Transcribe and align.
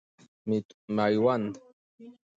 میوند 0.95 1.43